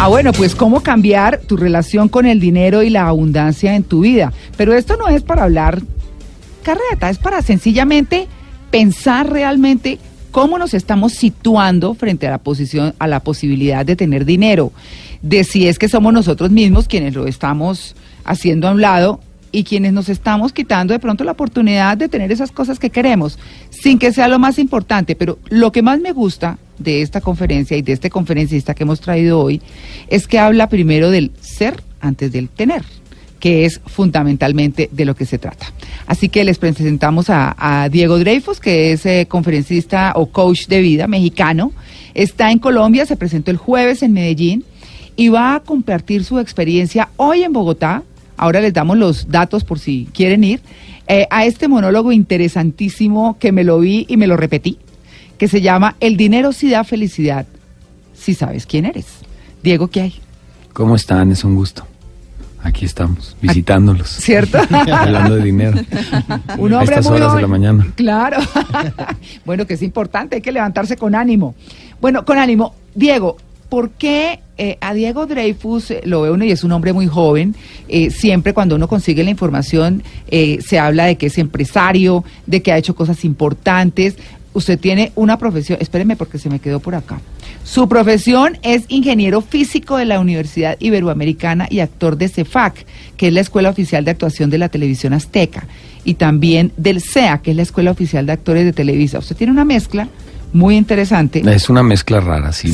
[0.00, 4.02] Ah, bueno, pues cómo cambiar tu relación con el dinero y la abundancia en tu
[4.02, 4.32] vida.
[4.56, 5.82] Pero esto no es para hablar
[6.62, 8.28] carreta, es para sencillamente
[8.70, 9.98] pensar realmente
[10.30, 14.70] cómo nos estamos situando frente a la posición, a la posibilidad de tener dinero,
[15.20, 19.18] de si es que somos nosotros mismos quienes lo estamos haciendo a un lado
[19.50, 23.36] y quienes nos estamos quitando de pronto la oportunidad de tener esas cosas que queremos,
[23.70, 25.16] sin que sea lo más importante.
[25.16, 29.00] Pero lo que más me gusta de esta conferencia y de este conferencista que hemos
[29.00, 29.60] traído hoy
[30.08, 32.82] es que habla primero del ser antes del tener
[33.38, 35.66] que es fundamentalmente de lo que se trata.
[36.06, 41.06] Así que les presentamos a, Diego Dreyfus, que es eh, conferencista o coach de vida
[41.06, 41.72] mexicano.
[42.14, 44.64] Está en Colombia, se presentó el jueves en Medellín
[45.16, 48.02] y va a compartir su experiencia hoy en Bogotá.
[48.36, 50.60] Ahora les damos los datos por si quieren ir.
[51.10, 54.78] Eh, a este monólogo interesantísimo que me lo vi y me lo repetí,
[55.38, 57.46] que se llama El dinero sí da felicidad,
[58.14, 59.06] si sabes quién eres.
[59.62, 60.14] Diego, ¿qué hay?
[60.72, 61.32] ¿Cómo están?
[61.32, 61.86] Es un gusto.
[62.62, 64.08] Aquí estamos, visitándolos.
[64.08, 64.58] ¿Cierto?
[64.92, 65.78] Hablando de dinero.
[66.58, 67.86] Un hombre a estas horas de la mañana.
[67.94, 68.38] Claro.
[69.44, 71.54] bueno, que es importante, hay que levantarse con ánimo.
[72.00, 72.74] Bueno, con ánimo.
[72.94, 73.36] Diego,
[73.68, 77.06] ¿por qué eh, a Diego Dreyfus eh, lo ve uno y es un hombre muy
[77.06, 77.54] joven?
[77.86, 82.72] Eh, siempre cuando uno consigue la información se habla de que es empresario, de que
[82.72, 84.16] ha hecho cosas importantes.
[84.54, 87.20] Usted tiene una profesión, espéreme porque se me quedó por acá.
[87.64, 93.32] Su profesión es ingeniero físico de la Universidad Iberoamericana y actor de CEFAC, que es
[93.32, 95.66] la Escuela Oficial de Actuación de la Televisión Azteca,
[96.04, 99.18] y también del CEA, que es la Escuela Oficial de Actores de Televisa.
[99.18, 100.08] Usted tiene una mezcla
[100.52, 101.42] muy interesante.
[101.44, 102.72] Es una mezcla rara, sí.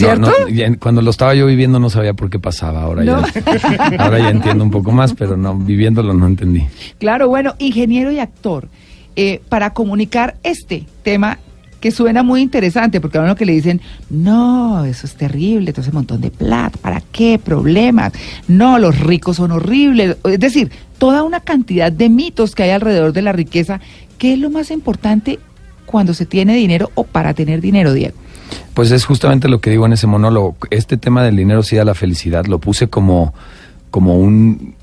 [0.78, 3.16] cuando lo estaba yo viviendo no sabía por qué pasaba, ahora, ya,
[3.98, 6.64] ahora ya entiendo un poco más, pero no, viviéndolo no entendí.
[6.98, 8.69] Claro, bueno, ingeniero y actor.
[9.16, 11.38] Eh, para comunicar este tema
[11.84, 15.82] que suena muy interesante, porque a uno que le dicen, no, eso es terrible, todo
[15.82, 17.38] ese montón de plata, ¿para qué?
[17.38, 18.14] Problemas,
[18.48, 23.12] no, los ricos son horribles, es decir, toda una cantidad de mitos que hay alrededor
[23.12, 23.82] de la riqueza,
[24.16, 25.38] ¿qué es lo más importante
[25.84, 28.16] cuando se tiene dinero o para tener dinero, Diego?
[28.72, 31.84] Pues es justamente lo que digo en ese monólogo, este tema del dinero sí da
[31.84, 33.34] la felicidad, lo puse como,
[33.91, 34.75] como un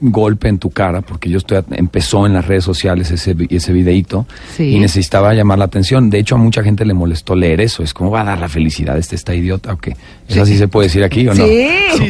[0.00, 4.26] golpe en tu cara, porque yo estoy empezó en las redes sociales ese, ese videíto
[4.58, 6.10] y necesitaba llamar la atención.
[6.10, 7.82] De hecho, a mucha gente le molestó leer eso.
[7.82, 9.96] Es como va a dar la felicidad este está idiota o qué.
[10.28, 11.44] ¿Eso así se puede decir aquí o no?
[11.44, 11.68] Sí.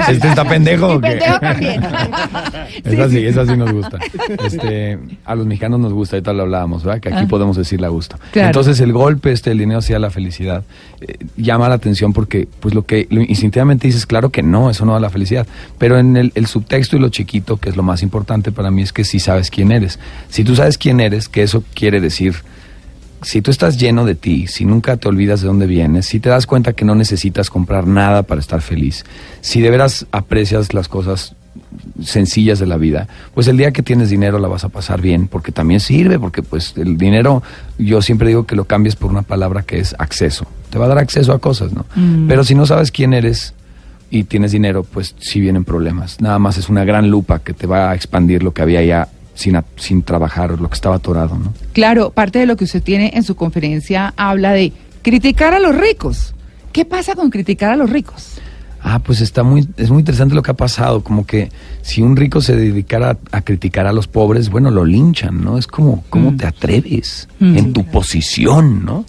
[0.09, 1.09] ¿Este está pendejo o qué?
[1.09, 1.83] pendejo también.
[2.85, 3.99] esa sí, esa sí nos gusta.
[4.45, 7.01] Este, a los mexicanos nos gusta, ahorita lo hablábamos, ¿verdad?
[7.01, 7.29] Que aquí ah.
[7.29, 8.17] podemos decirle a gusto.
[8.35, 10.63] Entonces el golpe, este, el dinero da la felicidad.
[11.01, 14.85] Eh, llama la atención porque, pues lo que lo instintivamente dices, claro que no, eso
[14.85, 15.47] no da la felicidad.
[15.79, 18.83] Pero en el, el subtexto y lo chiquito, que es lo más importante para mí
[18.83, 19.99] es que si sabes quién eres.
[20.29, 22.35] Si tú sabes quién eres, que eso quiere decir,
[23.23, 26.29] si tú estás lleno de ti, si nunca te olvidas de dónde vienes, si te
[26.29, 29.07] das cuenta que no necesitas comprar nada para estar feliz,
[29.41, 31.35] si de veras aprecias las cosas
[32.05, 35.27] sencillas de la vida, pues el día que tienes dinero la vas a pasar bien,
[35.27, 37.43] porque también sirve, porque pues el dinero,
[37.79, 40.89] yo siempre digo que lo cambies por una palabra que es acceso, te va a
[40.89, 41.87] dar acceso a cosas, ¿no?
[41.97, 42.29] Mm.
[42.29, 43.55] Pero si no sabes quién eres,
[44.11, 46.21] y tienes dinero, pues sí vienen problemas.
[46.21, 49.09] Nada más es una gran lupa que te va a expandir lo que había ya
[49.35, 51.55] sin, sin trabajar, lo que estaba atorado, ¿no?
[51.73, 54.73] Claro, parte de lo que usted tiene en su conferencia habla de
[55.03, 56.35] criticar a los ricos.
[56.73, 58.41] ¿Qué pasa con criticar a los ricos?
[58.83, 61.51] Ah, pues está muy, es muy interesante lo que ha pasado, como que
[61.83, 65.59] si un rico se dedicara a, criticar a los pobres, bueno, lo linchan, ¿no?
[65.59, 66.37] Es como, ¿cómo mm.
[66.39, 67.29] te atreves?
[67.41, 67.59] Mm.
[67.59, 69.05] En tu posición, ¿no?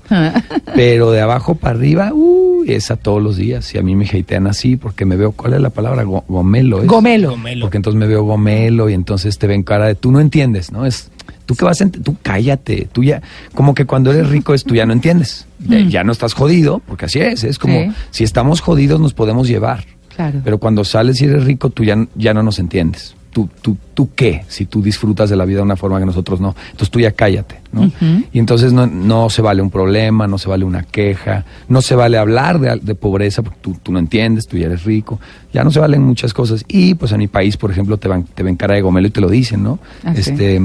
[0.76, 3.74] Pero de abajo para arriba, uh, es a todos los días.
[3.74, 6.04] Y a mí me hatean así porque me veo, ¿cuál es la palabra?
[6.04, 6.84] gomelo.
[6.86, 7.38] Gomelo.
[7.62, 10.86] Porque entonces me veo gomelo y entonces te ven cara de, tú no entiendes, ¿no?
[10.86, 11.12] Es,
[11.52, 13.22] tú qué vas a, tú cállate, tú ya,
[13.54, 15.48] como que cuando eres rico es tú ya no entiendes.
[15.60, 15.90] Mm.
[15.90, 19.84] Ya no estás jodido, porque así es, es como si estamos jodidos nos podemos llevar.
[20.16, 20.40] Claro.
[20.44, 23.16] Pero cuando sales y eres rico, tú ya, ya no nos entiendes.
[23.32, 26.42] Tú, tú, tú qué, si tú disfrutas de la vida de una forma que nosotros
[26.42, 26.54] no.
[26.66, 27.90] Entonces tú ya cállate, ¿no?
[28.34, 31.96] Y entonces no, no, se vale un problema, no se vale una queja, no se
[31.96, 35.20] vale hablar de, de pobreza porque tú, tú, no entiendes, tú ya eres rico.
[35.54, 36.66] Ya no se valen muchas cosas.
[36.68, 39.12] Y pues en mi país, por ejemplo, te, van, te ven cara de gomelo y
[39.12, 39.80] te lo dicen, ¿no?
[40.04, 40.60] Ah, este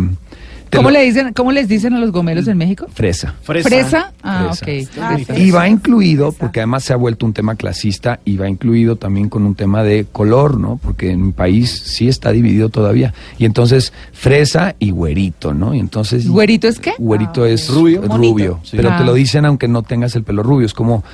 [0.72, 2.86] ¿Cómo, le dicen, ¿Cómo les dicen a los gomelos en México?
[2.92, 3.34] Fresa.
[3.42, 4.12] ¿Fresa?
[4.22, 4.68] Ah, ok.
[5.00, 8.96] Ah, y va incluido, porque además se ha vuelto un tema clasista, y va incluido
[8.96, 10.78] también con un tema de color, ¿no?
[10.82, 13.14] Porque en mi país sí está dividido todavía.
[13.38, 15.74] Y entonces, fresa y güerito, ¿no?
[15.74, 16.28] Y entonces...
[16.28, 16.94] ¿Güerito es qué?
[16.98, 18.02] Güerito ah, es rubio.
[18.02, 18.60] Rubio.
[18.70, 20.66] Pero te lo dicen aunque no tengas el pelo rubio.
[20.66, 21.04] Es como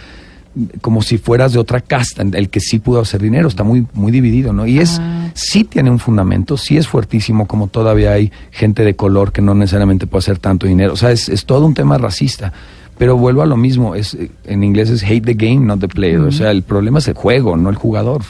[0.81, 4.13] como si fueras de otra casta, el que sí pudo hacer dinero, está muy, muy
[4.13, 4.67] dividido, ¿no?
[4.67, 5.31] Y es, ah.
[5.35, 9.55] sí tiene un fundamento, sí es fuertísimo, como todavía hay gente de color que no
[9.55, 10.93] necesariamente puede hacer tanto dinero.
[10.93, 12.53] O sea, es, es todo un tema racista
[12.99, 16.21] Pero vuelvo a lo mismo, es en inglés es hate the game, not the player.
[16.21, 18.23] O sea, el problema es el juego, no el jugador.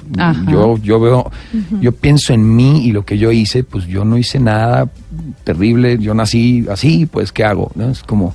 [0.49, 1.31] Yo yo veo,
[1.81, 4.89] yo pienso en mí y lo que yo hice, pues yo no hice nada
[5.45, 7.73] terrible, yo nací así, pues ¿qué hago?
[7.75, 7.91] ¿No?
[7.91, 8.35] Es como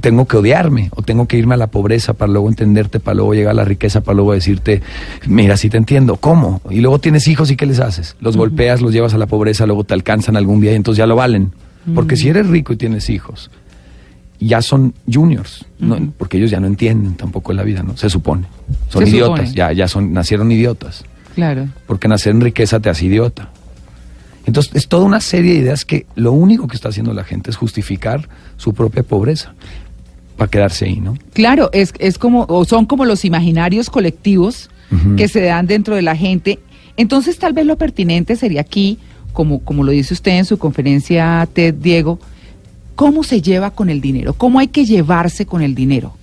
[0.00, 3.34] tengo que odiarme o tengo que irme a la pobreza para luego entenderte, para luego
[3.34, 4.82] llegar a la riqueza, para luego decirte,
[5.26, 6.60] mira, sí te entiendo, ¿cómo?
[6.70, 8.16] Y luego tienes hijos y ¿qué les haces?
[8.20, 11.06] Los golpeas, los llevas a la pobreza, luego te alcanzan algún día y entonces ya
[11.06, 11.52] lo valen.
[11.94, 13.50] Porque si eres rico y tienes hijos,
[14.40, 15.66] ya son juniors,
[16.16, 17.96] porque ellos ya no entienden tampoco la vida, ¿no?
[17.96, 18.46] Se supone.
[18.88, 21.04] Son idiotas, ya, ya son, nacieron idiotas.
[21.34, 21.68] Claro.
[21.86, 23.50] Porque nacer en riqueza te hace idiota.
[24.46, 27.50] Entonces, es toda una serie de ideas que lo único que está haciendo la gente
[27.50, 29.54] es justificar su propia pobreza
[30.36, 31.16] para quedarse ahí, ¿no?
[31.32, 34.70] Claro, es, es como, o son como los imaginarios colectivos
[35.16, 36.60] que se dan dentro de la gente.
[36.96, 38.98] Entonces, tal vez lo pertinente sería aquí,
[39.32, 42.20] como, como lo dice usted en su conferencia, Ted Diego,
[42.94, 44.34] ¿cómo se lleva con el dinero?
[44.34, 46.14] ¿Cómo hay que llevarse con el dinero?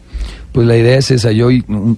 [0.51, 1.31] Pues la idea es esa.
[1.31, 1.49] Yo,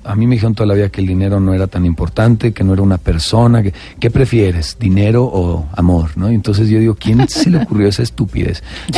[0.04, 2.64] a mí me dijeron toda la vida que el dinero no era tan importante, que
[2.64, 3.64] no era una persona.
[3.64, 6.12] Que, ¿Qué prefieres, dinero o amor?
[6.16, 6.32] ¿no?
[6.32, 8.64] Y entonces yo digo, ¿quién se le ocurrió esa estupidez?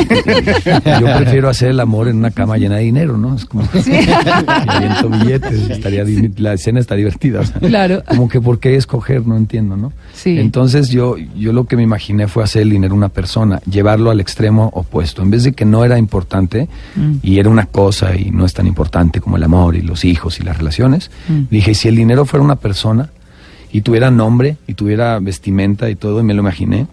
[1.00, 3.36] Yo prefiero hacer el amor en una cama llena de dinero, ¿no?
[3.36, 3.92] Es como sí.
[5.24, 6.04] billetes, estaría,
[6.38, 7.42] la escena está divertida.
[7.60, 8.04] claro.
[8.08, 9.94] Como que por qué escoger, no entiendo, ¿no?
[10.13, 10.38] Sí.
[10.40, 14.19] Entonces yo, yo lo que me imaginé fue hacer el dinero una persona, llevarlo al
[14.19, 15.22] extremo opuesto.
[15.22, 17.18] En vez de que no era importante mm.
[17.22, 20.40] y era una cosa y no es tan importante como el amor y los hijos
[20.40, 21.12] y las relaciones.
[21.28, 21.44] Mm.
[21.50, 23.10] Dije, si el dinero fuera una persona
[23.72, 26.88] y tuviera nombre y tuviera vestimenta y todo, y me lo imaginé,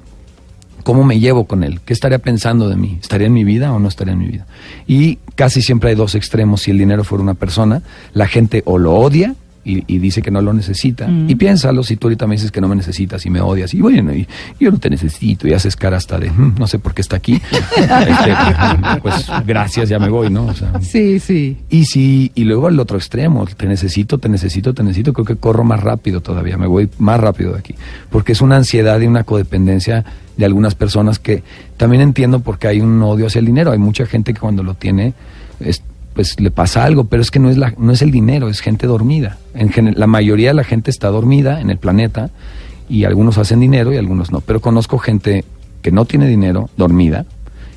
[0.83, 1.81] ¿cómo me llevo con él?
[1.85, 2.99] ¿Qué estaría pensando de mí?
[3.01, 4.47] ¿Estaría en mi vida o no estaría en mi vida?
[4.87, 6.63] Y casi siempre hay dos extremos.
[6.63, 7.83] Si el dinero fuera una persona,
[8.15, 11.06] la gente o lo odia y, dice que no lo necesita.
[11.06, 11.31] Mm.
[11.31, 13.73] Y piénsalo si tú ahorita me dices que no me necesitas y me odias.
[13.75, 14.26] Y bueno, y,
[14.59, 17.17] yo no te necesito y haces cara hasta de, mm, no sé por qué está
[17.17, 17.41] aquí.
[18.12, 20.49] Este, pues gracias, ya me voy, ¿no?
[20.81, 21.56] sí, sí.
[21.70, 25.37] Y si, y luego el otro extremo, te necesito, te necesito, te necesito, creo que
[25.37, 27.75] corro más rápido todavía, me voy más rápido de aquí.
[28.11, 30.05] Porque es una ansiedad y una codependencia
[30.37, 31.43] de algunas personas que
[31.76, 33.73] también entiendo porque hay un odio hacia el dinero.
[33.73, 35.15] Hay mucha gente que cuando lo tiene
[36.14, 38.61] pues le pasa algo, pero es que no es, la, no es el dinero, es
[38.61, 39.38] gente dormida.
[39.55, 42.31] En la mayoría de la gente está dormida en el planeta
[42.88, 44.41] y algunos hacen dinero y algunos no.
[44.41, 45.44] Pero conozco gente
[45.81, 47.26] que no tiene dinero, dormida,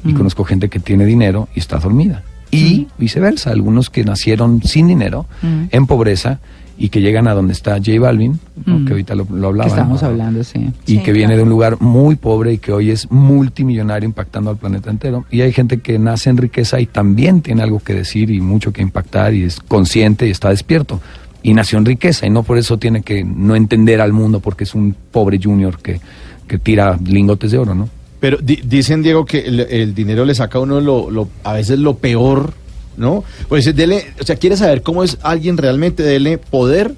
[0.04, 0.18] y mm.
[0.18, 2.24] conozco gente que tiene dinero y está dormida.
[2.52, 2.88] Y mm.
[3.00, 5.64] viceversa, algunos que nacieron sin dinero, mm.
[5.72, 6.40] en pobreza,
[6.78, 8.40] y que llegan a donde está J Balvin,
[8.86, 9.70] que ahorita lo, lo hablaba.
[9.70, 10.72] Estamos hablando, sí.
[10.86, 14.58] Y que viene de un lugar muy pobre y que hoy es multimillonario impactando al
[14.58, 15.26] planeta entero.
[15.32, 18.74] Y hay gente que nace en riqueza y también tiene algo que decir y mucho
[18.74, 21.00] que impactar y es consciente y está despierto.
[21.44, 24.64] Y nació en riqueza y no por eso tiene que no entender al mundo porque
[24.64, 26.02] es un pobre junior que,
[26.48, 27.90] que tira lingotes de oro, ¿no?
[28.20, 32.54] Pero dicen, Diego, que el, dinero le saca a uno lo, a veces lo peor
[32.98, 33.24] ¿no?
[33.50, 36.96] Pues dele, o sea, quiere saber cómo es alguien realmente, dele poder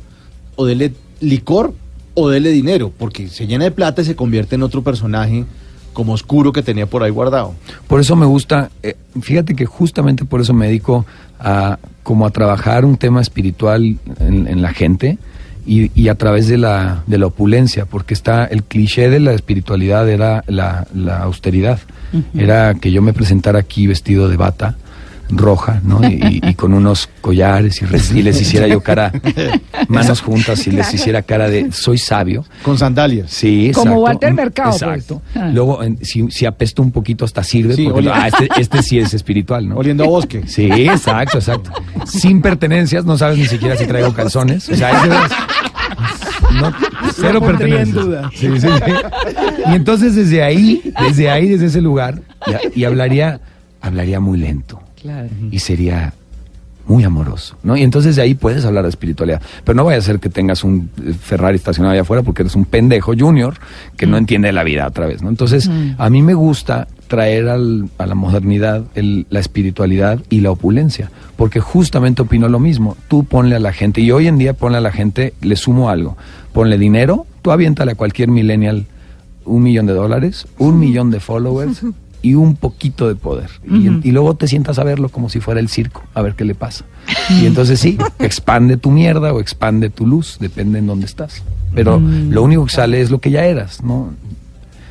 [0.55, 1.73] o dele licor
[2.13, 5.45] o dele dinero, porque se llena de plata y se convierte en otro personaje
[5.93, 7.55] como oscuro que tenía por ahí guardado.
[7.87, 11.05] Por eso me gusta, eh, fíjate que justamente por eso me dedico
[11.39, 15.17] a como a trabajar un tema espiritual en, la gente
[15.65, 20.07] y, a través de la, de la opulencia, porque está el cliché de la espiritualidad
[20.07, 20.87] era la,
[21.23, 21.79] austeridad,
[22.33, 24.77] era que yo me presentara aquí vestido de bata,
[25.29, 25.99] roja, ¿no?
[26.07, 29.11] Y, con unos collares y, les hiciera yo cara,
[29.87, 32.45] manos juntas y les hiciera cara de soy sabio.
[32.63, 33.29] Con sandalias.
[33.29, 33.89] Sí, exacto.
[33.89, 34.71] Como Walter Mercado.
[34.71, 34.81] Pues.
[34.81, 35.21] Exacto.
[35.35, 35.49] Ah.
[35.53, 39.67] Luego, si, si, apesto un poquito hasta sirve, porque ah, este, este, sí es espiritual,
[39.67, 39.77] ¿no?
[39.77, 40.43] Oliendo a bosque.
[40.47, 41.71] Sí, exacto, exacto.
[42.05, 44.69] Sin pertenencias, no sabes ni siquiera si traigo calzones.
[44.69, 45.09] O sea, es
[46.61, 46.73] no,
[47.15, 48.05] cero pertenencias.
[48.35, 48.67] Sí, sí,
[49.69, 52.21] y entonces desde ahí, desde ahí, desde ese lugar,
[52.73, 53.41] y hablaría,
[53.81, 54.86] hablaría muy lento
[55.51, 56.13] y sería
[56.87, 57.75] muy amoroso, ¿no?
[57.75, 59.41] Y entonces de ahí puedes hablar de espiritualidad.
[59.63, 62.55] Pero no vaya a ser que tengas un eh, Ferrari estacionado allá afuera porque eres
[62.55, 63.55] un pendejo junior
[63.97, 64.19] que no mm.
[64.19, 65.29] entiende la vida otra vez, ¿no?
[65.29, 65.95] Entonces, mm.
[65.97, 71.59] a mí me gusta traer al, a la modernidad la espiritualidad y la opulencia, porque
[71.59, 72.97] justamente opino lo mismo.
[73.07, 75.89] Tú ponle a la gente, y hoy en día ponle a la gente, le sumo
[75.89, 76.17] algo,
[76.53, 78.85] ponle dinero, tú aviéntale a cualquier millennial
[79.45, 81.81] un millón de dólares, un millón de followers,
[82.21, 83.49] y un poquito de poder.
[83.63, 86.55] y, luego te sientas a verlo como si fuera el circo, a ver qué le
[86.55, 86.85] pasa.
[87.29, 91.43] Y entonces sí, expande tu mierda o expande tu luz, depende en dónde estás.
[91.73, 92.31] Pero mm.
[92.31, 94.13] lo único que sale es lo que ya eras, ¿no?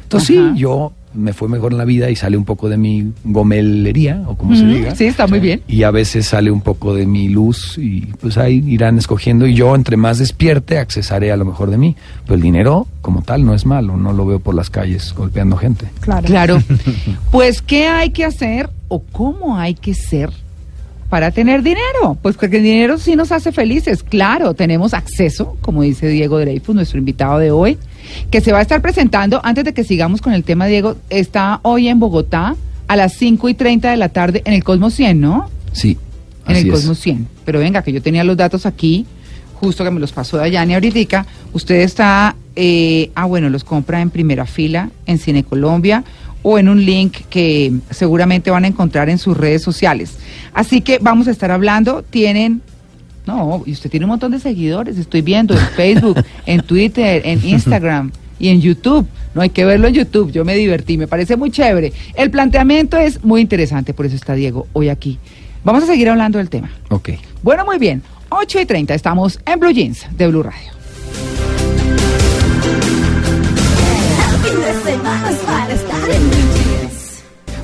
[0.05, 3.13] Entonces sí, yo me fue mejor en la vida y sale un poco de mi
[3.25, 4.95] gomelería, o como se diga.
[4.95, 5.63] Sí, está muy bien.
[5.67, 9.55] Y a veces sale un poco de mi luz y pues ahí irán escogiendo y
[9.55, 11.97] yo entre más despierte accesaré a lo mejor de mí.
[12.25, 15.57] Pero el dinero como tal no es malo, no lo veo por las calles golpeando
[15.57, 15.87] gente.
[16.01, 16.27] Claro.
[16.27, 16.63] Claro.
[17.31, 20.31] pues, ¿qué hay que hacer o cómo hay que ser
[21.09, 22.19] para tener dinero?
[22.21, 24.03] Pues porque el dinero sí nos hace felices.
[24.03, 27.79] Claro, tenemos acceso, como dice Diego Dreyfus, nuestro invitado de hoy,
[28.31, 31.61] que se va a estar presentando, antes de que sigamos con el tema, Diego, está
[31.63, 32.57] hoy en Bogotá
[32.89, 35.51] a las 5 y 30 de la tarde en el Cosmos 100, ¿no?
[35.73, 35.99] Sí.
[36.47, 37.27] En el Cosmos 100.
[37.45, 39.07] Pero venga, que yo tenía los datos aquí,
[39.55, 41.27] justo que me los pasó Dayani ahorita.
[41.53, 46.05] Usted está, eh, ah, bueno, los compra en primera fila en Cine Colombia
[46.49, 50.17] o en un link que seguramente van a encontrar en sus redes sociales.
[50.55, 52.63] Así que vamos a estar hablando, tienen
[53.27, 57.45] no, y usted tiene un montón de seguidores, estoy viendo en Facebook, en Twitter, en
[57.45, 59.09] Instagram y en YouTube.
[59.35, 61.93] No hay que verlo en YouTube, yo me divertí, me parece muy chévere.
[62.15, 65.19] El planteamiento es muy interesante, por eso está Diego hoy aquí.
[65.65, 66.71] Vamos a seguir hablando del tema.
[66.91, 67.11] Ok.
[67.43, 68.05] Bueno, muy bien.
[68.29, 70.77] 8 y 30, estamos en Blue Jeans de Blue Radio.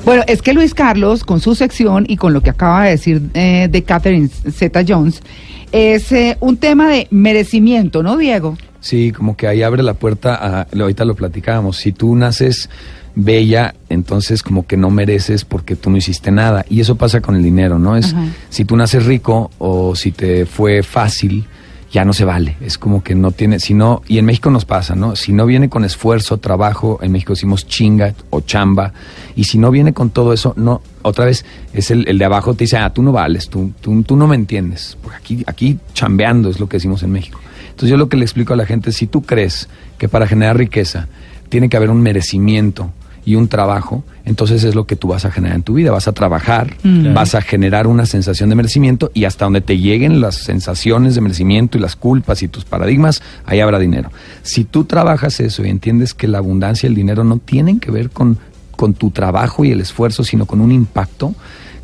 [0.05, 3.21] Bueno, es que Luis Carlos, con su sección y con lo que acaba de decir
[3.33, 5.21] eh, de Catherine Zeta Jones,
[5.71, 8.57] es eh, un tema de merecimiento, ¿no, Diego?
[8.81, 12.69] Sí, como que ahí abre la puerta a, ahorita lo platicábamos, si tú naces
[13.15, 16.65] bella, entonces como que no mereces porque tú no hiciste nada.
[16.69, 17.95] Y eso pasa con el dinero, ¿no?
[17.95, 18.13] Es
[18.49, 21.45] si tú naces rico o si te fue fácil,
[21.93, 22.57] ya no se vale.
[22.59, 25.15] Es como que no tiene, si no, y en México nos pasa, ¿no?
[25.15, 28.93] Si no viene con esfuerzo, trabajo, en México decimos chinga o chamba,
[29.35, 32.55] y si no viene con todo eso, no, otra vez es el, el de abajo
[32.55, 34.97] te dice, ah, tú no vales, tú, tú, tú no me entiendes.
[35.03, 37.39] Porque aquí, aquí chambeando es lo que decimos en México.
[37.69, 39.69] Entonces yo lo que le explico a la gente, si tú crees
[39.99, 41.07] que para generar riqueza
[41.49, 42.91] tiene que haber un merecimiento,
[43.25, 45.91] y un trabajo, entonces es lo que tú vas a generar en tu vida.
[45.91, 47.13] Vas a trabajar, mm.
[47.13, 51.21] vas a generar una sensación de merecimiento y hasta donde te lleguen las sensaciones de
[51.21, 54.11] merecimiento y las culpas y tus paradigmas, ahí habrá dinero.
[54.41, 57.91] Si tú trabajas eso y entiendes que la abundancia y el dinero no tienen que
[57.91, 58.37] ver con,
[58.75, 61.33] con tu trabajo y el esfuerzo, sino con un impacto,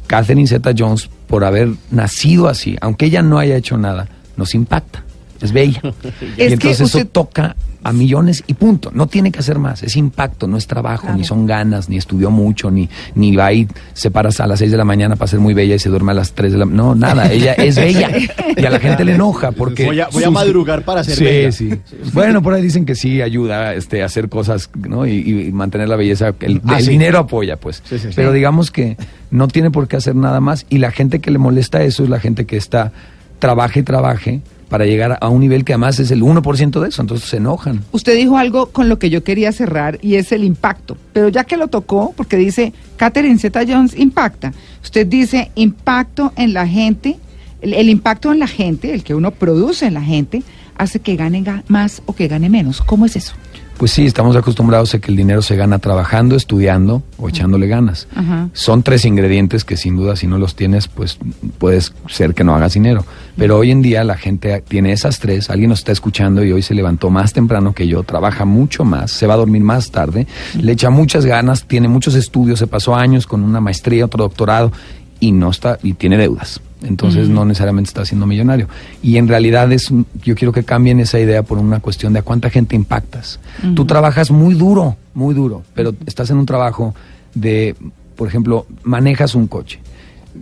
[0.07, 5.03] Catherine Zeta Jones, por haber nacido así, aunque ella no haya hecho nada, nos impacta.
[5.39, 5.81] Es bella.
[6.37, 8.91] y entonces eso toca a millones y punto.
[8.93, 9.83] No tiene que hacer más.
[9.83, 13.67] Es impacto, no es trabajo, ni son ganas, ni estudió mucho, ni, ni va y
[13.93, 16.11] se para a las 6 de la mañana para ser muy bella y se duerme
[16.11, 17.31] a las 3 de la No, nada.
[17.31, 18.11] Ella es bella.
[18.55, 19.85] Y a la gente le enoja porque.
[19.85, 21.51] Voy a, madrugar para ser bella.
[21.51, 21.79] Sí, sí.
[22.13, 25.07] Bueno, por ahí dicen que sí ayuda este, a hacer cosas ¿no?
[25.07, 26.33] y, mantener la belleza.
[26.41, 27.81] El, ah, dinero apoya, pues.
[28.15, 28.97] Pero digamos que
[29.31, 30.65] no tiene por qué hacer nada más.
[30.69, 32.91] Y la gente que le molesta eso es la gente que está
[33.39, 37.01] trabaje y trabaje para llegar a un nivel que además es el 1% de eso,
[37.01, 37.83] entonces se enojan.
[37.91, 41.43] Usted dijo algo con lo que yo quería cerrar y es el impacto, pero ya
[41.43, 47.17] que lo tocó, porque dice Catherine Zeta Jones impacta, usted dice impacto en la gente,
[47.61, 50.43] el, impacto en la gente, el que uno produce en la gente,
[50.77, 52.81] hace que gane más o que gane menos.
[52.81, 53.33] ¿Cómo es eso?
[53.79, 58.09] Pues sí, estamos acostumbrados a que el dinero se gana trabajando, estudiando o echándole ganas.
[58.51, 61.17] Son tres ingredientes que sin duda si no los tienes, pues
[61.59, 63.05] puedes ser que no hagas dinero.
[63.37, 66.61] Pero hoy en día la gente tiene esas tres, alguien nos está escuchando y hoy
[66.61, 70.27] se levantó más temprano que yo, trabaja mucho más, se va a dormir más tarde,
[70.59, 74.73] le echa muchas ganas, tiene muchos estudios, se pasó años con una maestría, otro doctorado
[75.21, 78.67] y no está y tiene deudas entonces no necesariamente está siendo millonario.
[79.01, 79.91] Y en realidad es,
[80.23, 83.39] yo quiero que cambien esa idea por una cuestión de a cuánta gente impactas.
[83.75, 86.95] Tú trabajas muy duro, muy duro, pero estás en un trabajo
[87.33, 87.75] de,
[88.15, 89.79] por ejemplo, manejas un coche.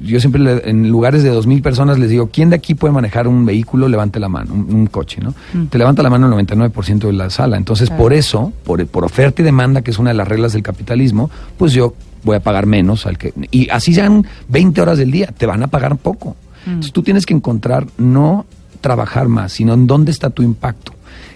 [0.02, 3.28] Yo siempre en lugares de dos mil personas les digo, ¿quién de aquí puede manejar
[3.28, 3.88] un vehículo?
[3.88, 5.34] Levante la mano, un, coche, ¿no?
[5.70, 7.58] Te levanta la mano el 99% de la sala.
[7.58, 10.62] Entonces, por eso, por, por oferta y demanda, que es una de las reglas del
[10.62, 11.94] capitalismo, pues yo
[12.28, 15.64] voy a pagar menos al que y así sean 20 horas del día, te van
[15.64, 16.36] a pagar poco.
[16.66, 16.70] Mm.
[16.70, 18.46] Entonces tú tienes que encontrar no
[18.82, 20.94] trabajar más, sino en dónde está tu impacto.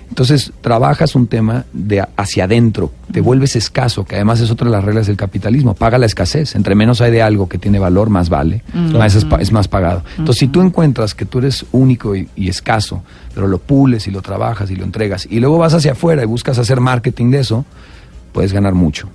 [0.10, 3.24] Entonces trabajas un tema de hacia adentro, te mm.
[3.24, 6.76] vuelves escaso, que además es otra de las reglas del capitalismo, paga la escasez, entre
[6.76, 8.98] menos hay de algo que tiene valor, más vale, mm.
[8.98, 10.04] más es, más pagado.
[10.18, 14.12] Entonces si tú encuentras que tú eres único y, y, escaso, pero lo pules y
[14.12, 17.40] lo trabajas y lo entregas, y luego vas hacia afuera y buscas hacer marketing de
[17.40, 17.66] eso,
[18.34, 19.08] puedes ganar mucho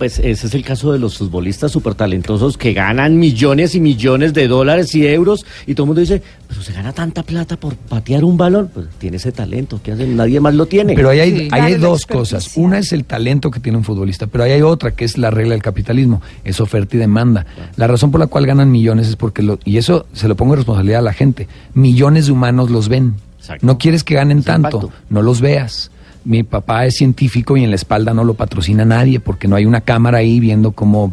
[0.00, 4.32] pues ese es el caso de los futbolistas súper talentosos que ganan millones y millones
[4.32, 7.76] de dólares y euros y todo el mundo dice, pues se gana tanta plata por
[7.76, 10.06] patear un balón, pues tiene ese talento, ¿qué hace?
[10.06, 10.94] Nadie más lo tiene.
[10.94, 12.50] Pero ahí hay, hay dos cosas.
[12.56, 15.30] Una es el talento que tiene un futbolista, pero ahí hay otra que es la
[15.30, 17.44] regla del capitalismo, es oferta y demanda.
[17.76, 20.54] La razón por la cual ganan millones es porque, lo, y eso se lo pongo
[20.54, 23.16] en responsabilidad a la gente, millones de humanos los ven.
[23.60, 25.90] No quieres que ganen tanto, no los veas
[26.24, 29.64] mi papá es científico y en la espalda no lo patrocina nadie porque no hay
[29.64, 31.12] una cámara ahí viendo cómo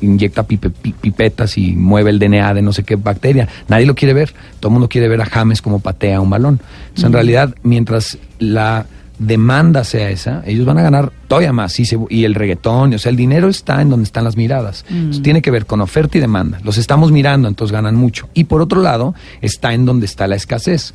[0.00, 3.48] inyecta pipetas y mueve el DNA de no sé qué bacteria.
[3.68, 4.32] Nadie lo quiere ver.
[4.60, 6.60] Todo el mundo quiere ver a James como patea un balón.
[6.96, 8.86] en realidad, mientras la
[9.18, 11.78] demanda sea esa, ellos van a ganar todavía más.
[11.78, 14.84] Y, y el reggaetón, o sea, el dinero está en donde están las miradas.
[14.88, 15.22] Mm.
[15.22, 16.60] tiene que ver con oferta y demanda.
[16.62, 18.28] Los estamos mirando, entonces ganan mucho.
[18.34, 20.94] Y por otro lado, está en donde está la escasez.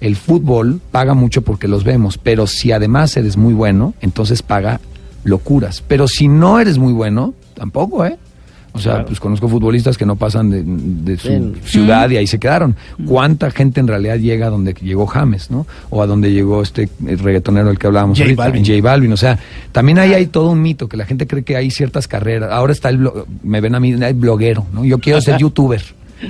[0.00, 4.80] El fútbol paga mucho porque los vemos, pero si además eres muy bueno, entonces paga
[5.24, 5.82] locuras.
[5.86, 8.18] Pero si no eres muy bueno, tampoco, ¿eh?
[8.72, 12.76] O sea, pues conozco futbolistas que no pasan de, su ciudad y ahí se quedaron.
[13.04, 15.66] ¿Cuánta gente en realidad llega a donde llegó James, ¿no?
[15.90, 18.64] O a donde llegó este reggaetonero del que hablábamos J Balvin.
[18.64, 19.12] J Balvin.
[19.12, 19.38] O sea,
[19.72, 22.52] también ahí hay todo un mito que la gente cree que hay ciertas carreras.
[22.52, 23.10] Ahora está el,
[23.42, 24.84] me ven a mí, el bloguero, ¿no?
[24.84, 25.82] Yo quiero ser youtuber.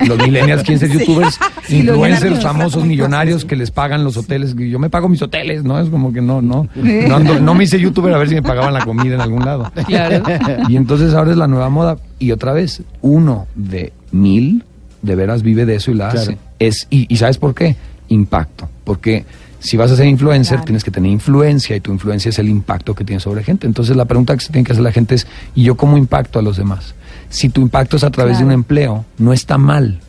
[0.07, 4.55] Los millennials quieren ser youtubers, influencers famosos, millonarios que les pagan los hoteles.
[4.55, 5.79] Yo me pago mis hoteles, ¿no?
[5.79, 6.67] Es como que no, no.
[6.75, 9.71] No, no me hice youtuber a ver si me pagaban la comida en algún lado.
[9.85, 10.23] Claro.
[10.69, 11.97] Y entonces ahora es la nueva moda.
[12.19, 14.63] Y otra vez, uno de mil
[15.01, 16.37] de veras vive de eso y la hace.
[16.59, 17.75] Es, y, ¿sabes por qué?
[18.09, 18.69] Impacto.
[18.83, 19.25] Porque
[19.59, 22.93] si vas a ser influencer, tienes que tener influencia y tu influencia es el impacto
[22.93, 23.67] que tienes sobre gente.
[23.67, 26.39] Entonces la pregunta que se tiene que hacer la gente es, ¿y yo cómo impacto
[26.39, 26.95] a los demás?
[27.31, 29.99] Si tu impacto es a través de un empleo, no está mal,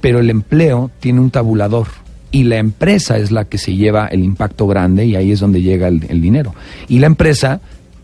[0.00, 1.88] pero el empleo tiene un tabulador
[2.30, 5.60] y la empresa es la que se lleva el impacto grande y ahí es donde
[5.60, 6.54] llega el, dinero.
[6.88, 7.60] Y la empresa,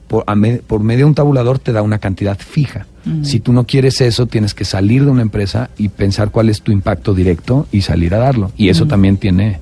[0.07, 0.25] por,
[0.67, 2.87] por, medio de un tabulador, te da una cantidad fija.
[3.07, 3.25] Mm.
[3.25, 6.61] Si tú no quieres eso, tienes que salir de una empresa y pensar cuál es
[6.61, 8.53] tu impacto directo y salir a darlo.
[8.57, 8.88] Y eso mm.
[8.88, 9.61] también tiene...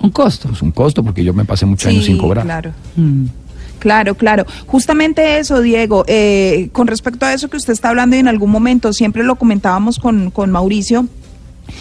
[0.00, 0.50] Un costo.
[0.52, 2.44] Es un costo porque yo me pasé muchos años sin cobrar.
[2.44, 2.72] Claro.
[2.96, 3.26] Mm.
[3.82, 4.46] Claro, claro.
[4.68, 8.48] Justamente eso, Diego, eh, con respecto a eso que usted está hablando y en algún
[8.48, 11.08] momento siempre lo comentábamos con, con Mauricio,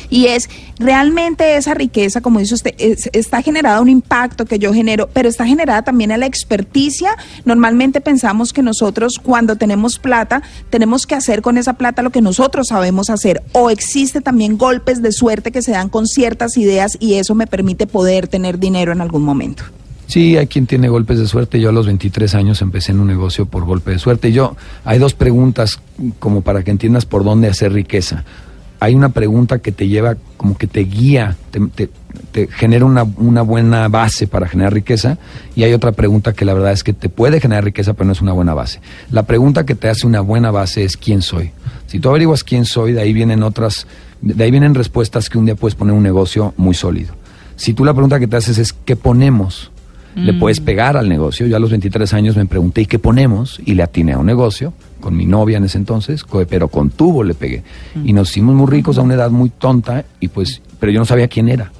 [0.09, 2.73] y es realmente esa riqueza, como dice usted,
[3.13, 7.15] está generada un impacto que yo genero, pero está generada también a la experticia.
[7.45, 10.41] Normalmente pensamos que nosotros cuando tenemos plata
[10.71, 15.03] tenemos que hacer con esa plata lo que nosotros sabemos hacer o existe también golpes
[15.03, 18.91] de suerte que se dan con ciertas ideas y eso me permite poder tener dinero
[18.91, 19.65] en algún momento.
[20.11, 21.61] Sí, hay quien tiene golpes de suerte.
[21.61, 24.33] Yo a los 23 años empecé en un negocio por golpe de suerte.
[24.33, 25.79] Yo, hay dos preguntas
[26.19, 28.25] como para que entiendas por dónde hacer riqueza.
[28.81, 31.37] Hay una pregunta que te lleva, como que te guía,
[32.33, 35.17] te, genera una, una, buena base para generar riqueza.
[35.55, 38.11] Y hay otra pregunta que la verdad es que te puede generar riqueza, pero no
[38.11, 38.81] es una buena base.
[39.11, 41.53] La pregunta que te hace una buena base es quién soy.
[41.87, 43.87] Si tú averiguas quién soy, de ahí vienen otras,
[44.19, 47.13] de ahí vienen respuestas que un día puedes poner un negocio muy sólido.
[47.55, 49.71] Si tú la pregunta que te haces es ¿qué ponemos?
[50.15, 50.65] Le puedes mm.
[50.65, 51.47] pegar al negocio.
[51.47, 53.59] Yo a los 23 años me pregunté, ¿y qué ponemos?
[53.65, 57.23] Y le atiné a un negocio, con mi novia en ese entonces, pero con tubo
[57.23, 57.63] le pegué.
[57.95, 58.07] Mm.
[58.07, 61.05] Y nos hicimos muy ricos a una edad muy tonta, y pues, pero yo no
[61.05, 61.71] sabía quién era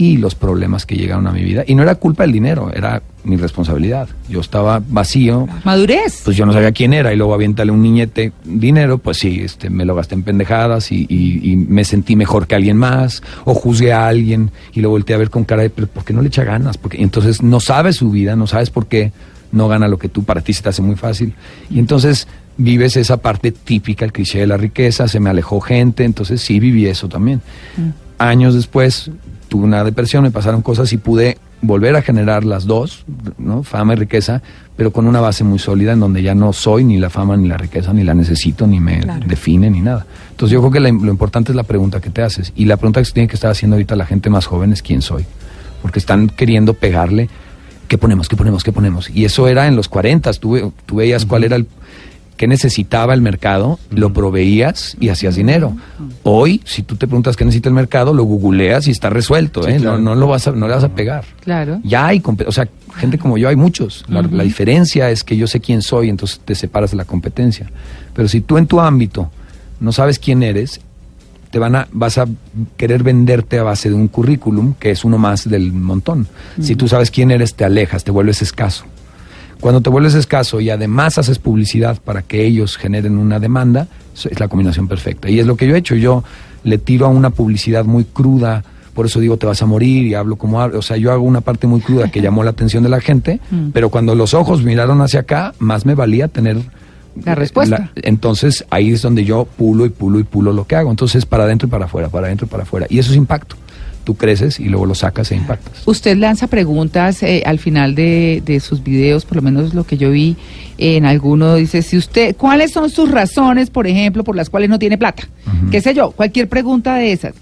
[0.00, 1.62] y los problemas que llegaron a mi vida.
[1.66, 4.08] Y no era culpa del dinero, era mi responsabilidad.
[4.28, 5.46] Yo estaba vacío.
[5.64, 6.22] Madurez.
[6.24, 9.70] Pues yo no sabía quién era y luego aviéntale un niñete dinero, pues sí, este,
[9.70, 13.92] me lo gasté en pendejadas y, y, me sentí mejor que alguien más o juzgué
[13.92, 16.28] a alguien y lo volteé a ver con cara de, pero ¿por qué no le
[16.28, 16.78] echa ganas?
[16.78, 19.12] Porque entonces no sabes su vida, no sabes por qué
[19.52, 21.34] no gana lo que tú, para ti se te hace muy fácil.
[21.70, 26.04] Y entonces vives esa parte típica, el cliché de la riqueza, se me alejó gente,
[26.04, 27.40] entonces sí viví eso también.
[27.76, 27.90] Mm.
[28.18, 29.10] Años después
[29.48, 33.04] tuve una depresión, me pasaron cosas y pude volver a generar las dos,
[33.38, 33.62] ¿no?
[33.62, 34.42] fama y riqueza,
[34.76, 37.48] pero con una base muy sólida en donde ya no soy ni la fama ni
[37.48, 40.06] la riqueza, ni la necesito, ni me define, ni nada.
[40.30, 42.52] Entonces yo creo que lo importante es la pregunta que te haces.
[42.56, 44.80] Y la pregunta que se tiene que estar haciendo ahorita la gente más joven es
[44.82, 45.26] quién soy.
[45.82, 47.28] Porque están queriendo pegarle,
[47.88, 49.10] ¿qué ponemos, qué ponemos, qué ponemos?
[49.10, 51.66] Y eso era en los 40, tú, tú veías cuál era el,
[52.40, 55.76] qué necesitaba el mercado, lo proveías y hacías dinero.
[56.22, 59.78] Hoy, si tú te preguntas qué necesita el mercado, lo googleas y está resuelto, ¿eh?
[59.78, 61.22] no, no, lo vas a, no le vas a pegar.
[61.44, 61.80] Claro.
[61.84, 64.06] Ya hay, o sea, gente como yo hay muchos.
[64.08, 67.70] La, la, diferencia es que yo sé quién soy, entonces te separas de la competencia.
[68.14, 69.30] Pero si tú en tu ámbito
[69.78, 70.80] no sabes quién eres,
[71.50, 72.24] te van a, vas a
[72.78, 76.26] querer venderte a base de un currículum que es uno más del montón.
[76.58, 78.86] Si tú sabes quién eres, te alejas, te vuelves escaso.
[79.60, 84.40] Cuando te vuelves escaso y además haces publicidad para que ellos generen una demanda, es
[84.40, 85.28] la combinación perfecta.
[85.28, 85.94] Y es lo que yo he hecho.
[85.94, 86.24] Yo
[86.64, 90.14] le tiro a una publicidad muy cruda, por eso digo te vas a morir y
[90.14, 90.78] hablo como hablo.
[90.78, 93.40] O sea, yo hago una parte muy cruda que llamó la atención de la gente,
[93.50, 93.70] mm.
[93.70, 96.58] pero cuando los ojos miraron hacia acá, más me valía tener
[97.24, 97.90] la respuesta.
[97.96, 100.90] entonces ahí es donde yo pulo y pulo y pulo lo que hago.
[100.90, 102.86] Entonces para adentro y para afuera, para adentro y para afuera.
[102.88, 103.56] Y eso es impacto
[104.04, 105.86] tú creces y luego lo sacas e impactas.
[105.86, 109.96] Usted lanza preguntas eh, al final de, de, sus videos, por lo menos lo que
[109.96, 110.36] yo vi
[110.78, 114.78] en alguno, dice, si usted, ¿cuáles son sus razones, por ejemplo, por las cuales no
[114.78, 115.28] tiene plata?
[115.70, 116.10] ¿Qué sé yo?
[116.12, 117.34] Cualquier pregunta de esas.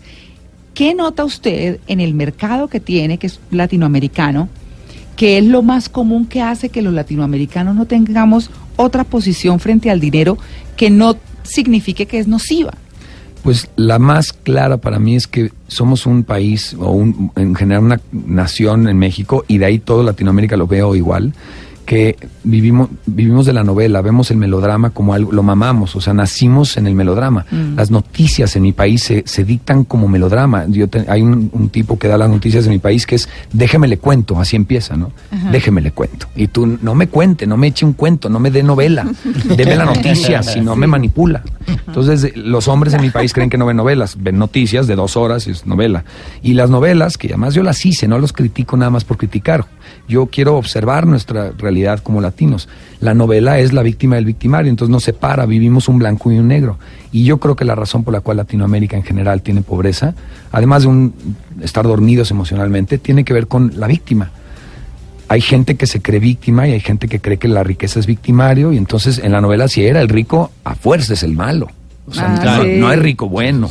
[0.74, 4.48] ¿Qué nota usted en el mercado que tiene, que es latinoamericano,
[5.16, 9.90] que es lo más común que hace que los latinoamericanos no tengamos otra posición frente
[9.90, 10.38] al dinero
[10.76, 12.74] que no signifique que es nociva?
[13.42, 17.84] Pues la más clara para mí es que somos un país, o un, en general
[17.84, 21.32] una nación en México, y de ahí todo Latinoamérica lo veo igual,
[21.88, 26.12] que vivimos, vivimos de la novela, vemos el melodrama como algo, lo mamamos, o sea,
[26.12, 27.46] nacimos en el melodrama.
[27.50, 27.76] Mm.
[27.76, 30.66] Las noticias en mi país se, se dictan como melodrama.
[30.68, 33.96] Yo hay un, tipo que da las noticias en mi país que es, déjeme le
[33.96, 35.12] cuento, así empieza, ¿no?
[35.50, 36.26] Déjeme le cuento.
[36.36, 39.06] Y tú, no me cuente, no me eche un cuento, no me dé novela,
[39.56, 41.42] deme la noticia, si no me manipula.
[41.86, 45.16] Entonces, los hombres en mi país creen que no ven novelas, ven noticias de dos
[45.16, 46.04] horas y es novela.
[46.42, 49.64] Y las novelas, que además yo las hice, no los critico nada más por criticar.
[50.08, 52.68] Yo quiero observar nuestra realidad como latinos.
[53.00, 56.48] La novela es la víctima del victimario, entonces nos separa, vivimos un blanco y un
[56.48, 56.78] negro.
[57.12, 60.14] Y yo creo que la razón por la cual Latinoamérica en general tiene pobreza,
[60.50, 61.14] además de un
[61.62, 64.30] estar dormidos emocionalmente, tiene que ver con la víctima.
[65.28, 68.06] Hay gente que se cree víctima y hay gente que cree que la riqueza es
[68.06, 71.68] victimario y entonces en la novela si era el rico, a fuerza es el malo.
[72.06, 73.68] O sea, ah, no, es rico bueno.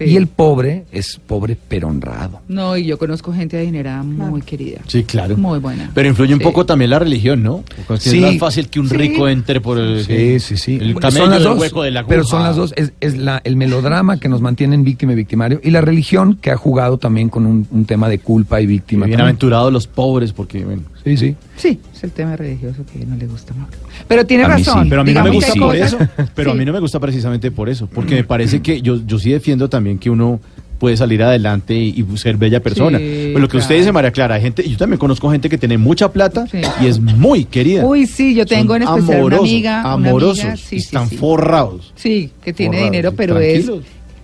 [0.00, 2.40] Y el pobre es pobre pero honrado.
[2.48, 4.80] No, y yo conozco gente adinerada muy querida.
[4.86, 5.36] Sí, claro.
[5.36, 5.90] Muy buena.
[5.94, 7.64] Pero influye un poco también la religión, ¿no?
[7.86, 10.78] Porque es más fácil que un rico entre por el, sí, sí, sí.
[10.80, 12.74] el son las dos, hueco de la Pero son las dos.
[12.76, 16.50] Es, la, el melodrama que nos mantiene en víctima y victimario y la religión que
[16.50, 19.06] ha jugado también con un, tema de culpa y víctima.
[19.06, 20.64] Bienaventurados los pobres porque...
[20.64, 21.36] Bueno, sí, sí.
[21.56, 23.78] Sí, es el tema religioso que no le gusta mucho.
[24.06, 24.88] Pero tiene razón.
[24.88, 25.98] Pero a mí no me gusta por eso.
[26.34, 27.88] Pero a mí no me gusta precisamente por eso.
[27.88, 30.40] Porque me parece que yo, yo sí defiendo también que uno
[30.78, 32.98] puede salir adelante y, ser bella persona.
[32.98, 35.78] Pero lo que usted dice, María Clara, hay gente, yo también conozco gente que tiene
[35.78, 36.46] mucha plata
[36.80, 37.84] y es muy querida.
[37.84, 39.82] Uy, sí, yo tengo en especial una amiga.
[39.82, 41.92] Amorosos, están forrados.
[41.96, 43.70] Sí, que tiene dinero, pero es.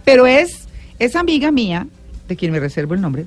[0.05, 1.87] Pero es, esa amiga mía,
[2.29, 3.25] de quien me reservo el nombre,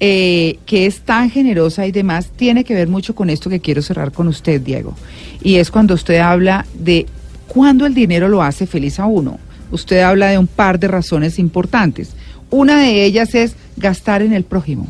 [0.00, 3.82] eh, que es tan generosa y demás, tiene que ver mucho con esto que quiero
[3.82, 4.94] cerrar con usted, Diego.
[5.42, 7.06] Y es cuando usted habla de
[7.48, 9.38] cuándo el dinero lo hace feliz a uno.
[9.70, 12.10] Usted habla de un par de razones importantes.
[12.50, 14.86] Una de ellas es gastar en el prójimo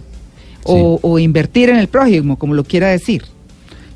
[0.65, 3.23] o, invertir en el prójimo, como lo quiera decir.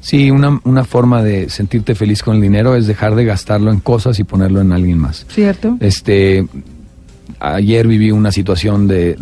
[0.01, 3.81] Sí, una, una, forma de sentirte feliz con el dinero es dejar de gastarlo en
[3.81, 5.27] cosas y ponerlo en alguien más.
[5.29, 5.77] ¿Cierto?
[5.81, 6.47] Este,
[7.41, 9.17] ayer viví una situación de,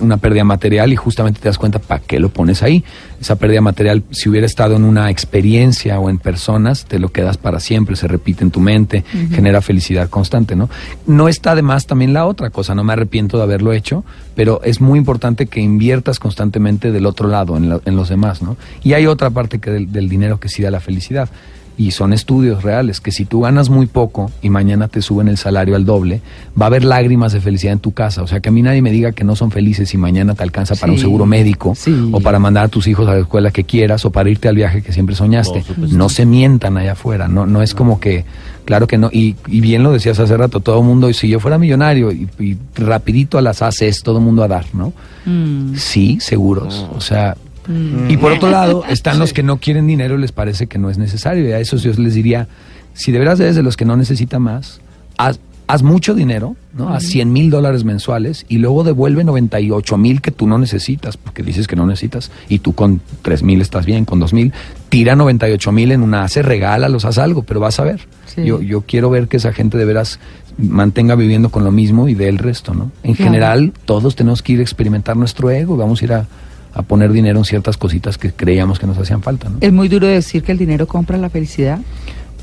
[0.00, 2.84] una pérdida material y justamente te das cuenta para qué lo pones ahí.
[3.20, 7.36] Esa pérdida material, si hubiera estado en una experiencia o en personas, te lo quedas
[7.36, 10.70] para siempre, se repite en tu mente, genera felicidad constante, ¿no?
[11.06, 14.60] No está de más también la otra cosa, no me arrepiento de haberlo hecho, pero
[14.62, 18.56] es muy importante que inviertas constantemente del otro lado, en, los demás, ¿no?
[18.82, 21.28] Y hay otra parte que del dinero que sí da la felicidad
[21.76, 25.36] y son estudios reales, que si tú ganas muy poco y mañana te suben el
[25.36, 26.20] salario al doble,
[26.60, 28.22] va a haber lágrimas de felicidad en tu casa.
[28.22, 30.42] O sea, que a mí nadie me diga que no son felices si mañana te
[30.42, 31.74] alcanza para un seguro médico
[32.12, 34.56] o para mandar a tus hijos a la escuela que quieras o para irte al
[34.56, 35.64] viaje que siempre soñaste.
[35.76, 38.24] No se mientan allá afuera, no, no es como que,
[38.64, 41.40] claro que no, y, bien lo decías hace rato, todo el mundo, y si yo
[41.40, 44.92] fuera millonario y, rapidito a las haces, todo el mundo a dar, ¿no?
[45.26, 45.74] Mm.
[45.76, 46.86] Sí, seguros.
[46.94, 48.10] O sea, Mm.
[48.10, 50.90] Y por otro lado, están los que no quieren dinero y les parece que no
[50.90, 51.48] es necesario.
[51.48, 52.48] Y a esos yo les diría,
[52.94, 54.80] si de veras eres de los que no necesita más,
[55.18, 55.38] haz,
[55.82, 56.90] mucho dinero, ¿no?
[56.90, 61.42] A 100 mil dólares mensuales y luego devuelve 98 mil que tú no necesitas, porque
[61.42, 64.52] dices que no necesitas, y tú con 3 mil estás bien, con 2 mil,
[64.88, 68.00] tira 98 mil en una hace, regálalos, haz algo, pero vas a ver.
[68.36, 70.18] Yo, yo quiero ver que esa gente de veras
[70.58, 72.90] mantenga viviendo con lo mismo y dé el resto, ¿no?
[73.02, 76.26] En general, todos tenemos que ir a experimentar nuestro ego, vamos a ir a
[76.74, 79.48] a poner dinero en ciertas cositas que creíamos que nos hacían falta.
[79.48, 79.58] ¿no?
[79.60, 81.78] ¿Es muy duro decir que el dinero compra la felicidad?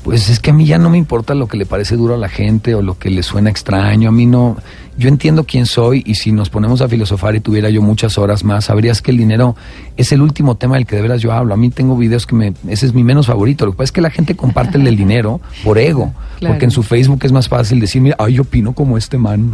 [0.02, 2.18] Pues es que a mí ya no me importa lo que le parece duro a
[2.18, 4.08] la gente o lo que le suena extraño.
[4.08, 4.56] A mí no,
[4.96, 8.44] yo entiendo quién soy y si nos ponemos a filosofar y tuviera yo muchas horas
[8.44, 9.56] más, sabrías que el dinero
[9.96, 11.54] es el último tema del que de veras yo hablo.
[11.54, 13.64] A mí tengo videos que me, ese es mi menos favorito.
[13.64, 16.70] Lo que pasa es que la gente comparte el del dinero por ego, porque en
[16.70, 19.52] su Facebook es más fácil decir, mira, ay, yo opino como este man.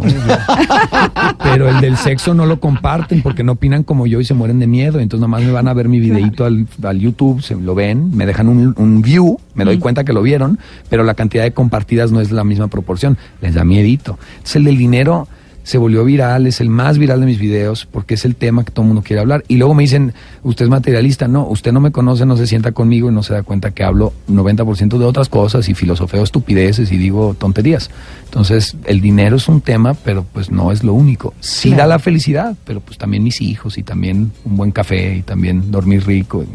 [1.43, 4.59] Pero el del sexo no lo comparten porque no opinan como yo y se mueren
[4.59, 4.99] de miedo.
[4.99, 6.67] Entonces nomás me van a ver mi videito al,
[6.99, 10.59] YouTube, se lo ven, me dejan un, un view, me doy cuenta que lo vieron,
[10.89, 13.17] pero la cantidad de compartidas no es la misma proporción.
[13.41, 14.19] Les da miedito.
[14.33, 15.29] Entonces el del dinero
[15.69, 18.71] se volvió viral, es el más viral de mis videos porque es el tema que
[18.71, 19.45] todo el mundo quiere hablar.
[19.49, 21.29] Y luego me dicen, usted es materialista.
[21.29, 23.85] No, usted no me conoce, no se sienta conmigo y no se da cuenta que
[23.85, 27.91] hablo 90% de otras cosas y filosofeo estupideces y digo tonterías.
[28.25, 31.35] Entonces, el dinero es un tema, pero pues no es lo único.
[31.41, 35.23] Sí da la felicidad, pero pues también mis hijos y también un buen café y
[35.23, 36.47] también dormir rico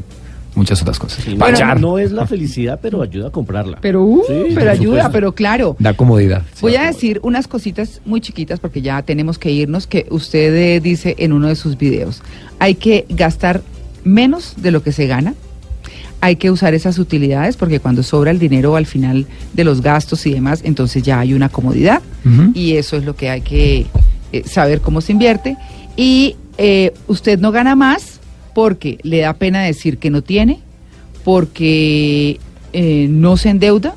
[0.56, 1.26] muchas otras cosas.
[1.80, 3.78] no es la felicidad, pero ayuda a comprarla.
[3.82, 5.76] Pero, uh, pero ayuda, pero claro.
[5.80, 6.44] Da comodidad.
[6.62, 10.80] Voy a decir unas cositas muy chiquitas porque ya tenemos que irnos, que usted eh,
[10.80, 12.22] dice en uno de sus videos.
[12.60, 13.62] Hay que gastar
[14.04, 15.34] menos de lo que se gana.
[16.22, 20.26] hay que usar esas utilidades porque cuando sobra el dinero al final de los gastos
[20.26, 22.02] y demás, entonces ya hay una comodidad
[22.54, 23.88] y eso es lo que hay que
[24.32, 25.58] eh, saber cómo se invierte.
[25.98, 28.12] Y eh, usted no gana más
[28.54, 30.60] porque le da pena decir que no tiene,
[31.24, 32.39] porque
[32.74, 33.96] eh, no se endeuda.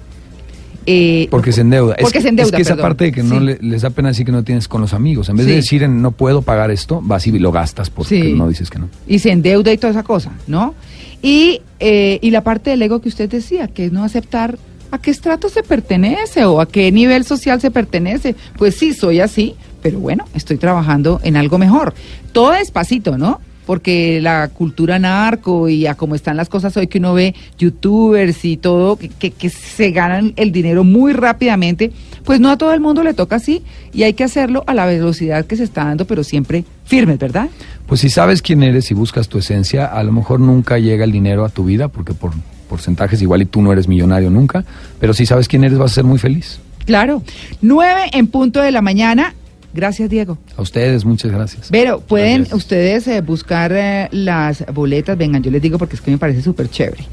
[1.31, 1.97] porque se endeuda.
[2.01, 2.49] Porque es, se endeuda.
[2.49, 4.81] Es que esa parte de que no les da pena decir que no tienes con
[4.81, 5.29] los amigos.
[5.29, 8.71] En vez de decir no puedo pagar esto, vas y lo gastas porque no dices
[8.71, 8.88] que no.
[9.07, 10.75] Y se endeuda y toda esa cosa, ¿no?
[11.23, 14.59] Y, eh, y la parte del ego que usted decía, que es no aceptar
[14.90, 18.37] a qué estrato se pertenece o a qué nivel social se pertenece.
[18.57, 21.95] Pues sí, soy así, pero bueno, estoy trabajando en algo mejor.
[22.33, 23.40] Todo despacito, ¿no?
[23.66, 28.44] Porque la cultura narco y a cómo están las cosas hoy que uno ve youtubers
[28.44, 31.92] y todo, que, que se ganan el dinero muy rápidamente,
[32.24, 34.87] pues no a todo el mundo le toca así y hay que hacerlo a la
[34.87, 37.48] velocidad que se está dando, pero siempre firmes, ¿verdad?
[37.87, 41.12] Pues si sabes quién eres y buscas tu esencia, a lo mejor nunca llega el
[41.12, 42.33] dinero a tu vida, porque por
[42.68, 44.64] porcentajes igual y tú no eres millonario nunca,
[45.00, 46.59] pero si sabes quién eres vas a ser muy feliz.
[46.85, 47.22] Claro.
[47.62, 49.35] Nueve en punto de la mañana.
[49.76, 50.38] Gracias, Diego.
[50.56, 51.68] A ustedes, muchas gracias.
[51.70, 56.10] Pero pueden ustedes eh, buscar eh, las boletas, vengan, yo les digo porque es que
[56.10, 57.04] me parece súper chévere.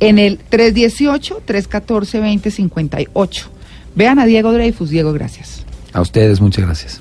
[0.00, 3.44] En el 318-314-2058.
[3.94, 4.90] Vean a Diego Dreyfus.
[4.90, 5.64] Diego, gracias.
[5.92, 7.00] A ustedes, muchas gracias.